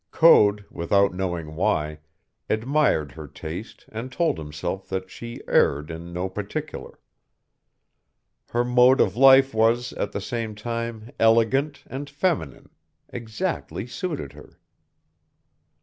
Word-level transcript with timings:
Code, 0.09 0.65
without 0.71 1.13
knowing 1.13 1.55
why, 1.55 1.99
admired 2.49 3.11
her 3.11 3.27
taste 3.27 3.85
and 3.91 4.11
told 4.11 4.39
himself 4.39 4.89
that 4.89 5.11
she 5.11 5.41
erred 5.47 5.91
in 5.91 6.11
no 6.11 6.27
particular. 6.27 6.97
Her 8.49 8.63
mode 8.63 8.99
of 8.99 9.15
life 9.15 9.53
was, 9.53 9.93
at 9.93 10.11
the 10.11 10.19
same 10.19 10.55
time, 10.55 11.11
elegant 11.19 11.83
and 11.85 12.09
feminine 12.09 12.71
exactly 13.09 13.85
suited 13.85 14.33
her. 14.33 14.57